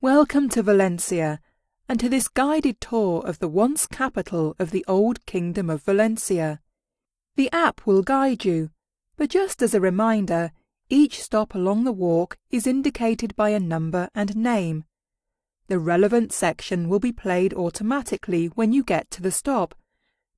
Welcome 0.00 0.48
to 0.50 0.62
Valencia 0.62 1.40
and 1.88 1.98
to 1.98 2.08
this 2.08 2.28
guided 2.28 2.80
tour 2.80 3.20
of 3.26 3.40
the 3.40 3.48
once 3.48 3.84
capital 3.88 4.54
of 4.56 4.70
the 4.70 4.84
old 4.86 5.26
Kingdom 5.26 5.68
of 5.68 5.82
Valencia. 5.82 6.60
The 7.34 7.50
app 7.50 7.84
will 7.84 8.04
guide 8.04 8.44
you, 8.44 8.70
but 9.16 9.28
just 9.28 9.60
as 9.60 9.74
a 9.74 9.80
reminder, 9.80 10.52
each 10.88 11.20
stop 11.20 11.52
along 11.52 11.82
the 11.82 11.90
walk 11.90 12.38
is 12.48 12.64
indicated 12.64 13.34
by 13.34 13.48
a 13.48 13.58
number 13.58 14.08
and 14.14 14.36
name. 14.36 14.84
The 15.66 15.80
relevant 15.80 16.32
section 16.32 16.88
will 16.88 17.00
be 17.00 17.10
played 17.10 17.52
automatically 17.52 18.46
when 18.54 18.72
you 18.72 18.84
get 18.84 19.10
to 19.10 19.20
the 19.20 19.32
stop, 19.32 19.74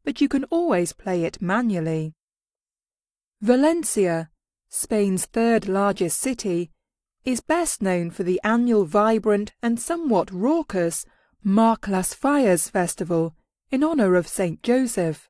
but 0.04 0.22
you 0.22 0.28
can 0.30 0.44
always 0.44 0.94
play 0.94 1.24
it 1.24 1.42
manually. 1.42 2.14
Valencia, 3.42 4.30
Spain's 4.70 5.26
third 5.26 5.68
largest 5.68 6.18
city, 6.18 6.70
is 7.24 7.40
best 7.40 7.82
known 7.82 8.10
for 8.10 8.22
the 8.22 8.40
annual 8.42 8.84
vibrant 8.84 9.52
and 9.62 9.78
somewhat 9.78 10.30
raucous 10.32 11.04
Marc 11.42 11.88
las 11.88 12.14
Fallas 12.14 12.70
festival 12.70 13.34
in 13.70 13.84
honour 13.84 14.16
of 14.16 14.26
St. 14.26 14.62
Joseph. 14.62 15.28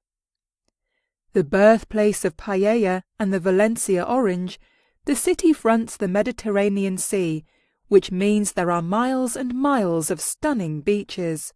The 1.32 1.44
birthplace 1.44 2.24
of 2.24 2.36
paella 2.36 3.02
and 3.18 3.32
the 3.32 3.40
Valencia 3.40 4.02
orange, 4.02 4.58
the 5.04 5.14
city 5.14 5.52
fronts 5.52 5.96
the 5.96 6.08
Mediterranean 6.08 6.98
Sea, 6.98 7.44
which 7.88 8.10
means 8.10 8.52
there 8.52 8.70
are 8.70 8.82
miles 8.82 9.36
and 9.36 9.54
miles 9.54 10.10
of 10.10 10.20
stunning 10.20 10.80
beaches. 10.80 11.52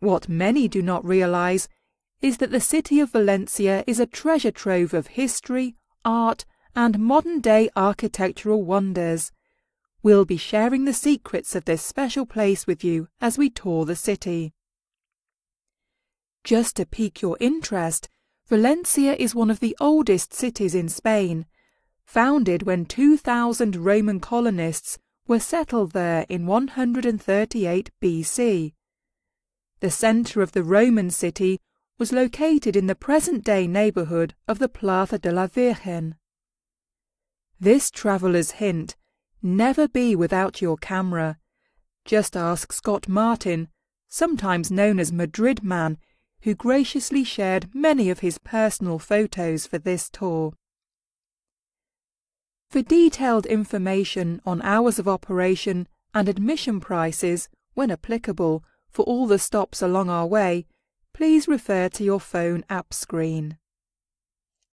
What 0.00 0.28
many 0.28 0.68
do 0.68 0.82
not 0.82 1.04
realise 1.04 1.68
is 2.20 2.38
that 2.38 2.50
the 2.50 2.60
city 2.60 3.00
of 3.00 3.10
Valencia 3.10 3.84
is 3.86 3.98
a 3.98 4.06
treasure 4.06 4.50
trove 4.50 4.94
of 4.94 5.08
history, 5.08 5.76
art, 6.04 6.44
and 6.74 6.98
modern-day 6.98 7.68
architectural 7.76 8.62
wonders. 8.62 9.32
We'll 10.02 10.24
be 10.24 10.36
sharing 10.36 10.84
the 10.84 10.92
secrets 10.92 11.54
of 11.54 11.64
this 11.64 11.84
special 11.84 12.26
place 12.26 12.66
with 12.66 12.82
you 12.82 13.08
as 13.20 13.38
we 13.38 13.50
tour 13.50 13.84
the 13.84 13.96
city. 13.96 14.52
Just 16.44 16.76
to 16.76 16.86
pique 16.86 17.22
your 17.22 17.36
interest, 17.40 18.08
Valencia 18.48 19.14
is 19.14 19.34
one 19.34 19.50
of 19.50 19.60
the 19.60 19.76
oldest 19.80 20.34
cities 20.34 20.74
in 20.74 20.88
Spain, 20.88 21.46
founded 22.04 22.64
when 22.64 22.84
2,000 22.84 23.76
Roman 23.76 24.18
colonists 24.18 24.98
were 25.28 25.38
settled 25.38 25.92
there 25.92 26.26
in 26.28 26.46
138 26.46 27.90
BC. 28.02 28.72
The 29.80 29.90
centre 29.90 30.42
of 30.42 30.52
the 30.52 30.64
Roman 30.64 31.10
city 31.10 31.60
was 31.98 32.12
located 32.12 32.74
in 32.74 32.88
the 32.88 32.94
present-day 32.94 33.66
neighbourhood 33.68 34.34
of 34.48 34.58
the 34.58 34.68
Plaza 34.68 35.18
de 35.18 35.30
la 35.30 35.46
Virgen. 35.46 36.16
This 37.62 37.92
traveller's 37.92 38.50
hint, 38.58 38.96
never 39.40 39.86
be 39.86 40.16
without 40.16 40.60
your 40.60 40.76
camera. 40.76 41.38
Just 42.04 42.36
ask 42.36 42.72
Scott 42.72 43.06
Martin, 43.06 43.68
sometimes 44.08 44.72
known 44.72 44.98
as 44.98 45.12
Madrid 45.12 45.62
Man, 45.62 45.96
who 46.40 46.56
graciously 46.56 47.22
shared 47.22 47.72
many 47.72 48.10
of 48.10 48.18
his 48.18 48.38
personal 48.38 48.98
photos 48.98 49.64
for 49.64 49.78
this 49.78 50.10
tour. 50.10 50.54
For 52.68 52.82
detailed 52.82 53.46
information 53.46 54.40
on 54.44 54.60
hours 54.62 54.98
of 54.98 55.06
operation 55.06 55.86
and 56.12 56.28
admission 56.28 56.80
prices, 56.80 57.48
when 57.74 57.92
applicable, 57.92 58.64
for 58.90 59.04
all 59.04 59.28
the 59.28 59.38
stops 59.38 59.80
along 59.80 60.10
our 60.10 60.26
way, 60.26 60.66
please 61.14 61.46
refer 61.46 61.88
to 61.90 62.02
your 62.02 62.18
phone 62.18 62.64
app 62.68 62.92
screen. 62.92 63.56